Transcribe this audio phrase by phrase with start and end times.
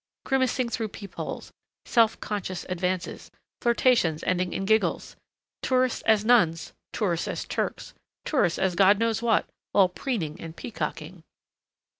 [0.25, 1.51] Grimacing through peep holes,
[1.85, 3.29] self conscious advances,
[3.61, 5.15] flirtations ending in giggles!
[5.61, 7.93] Tourists as nuns, tourists as Turks,
[8.25, 11.21] tourists as God knows what, all preening and peacocking!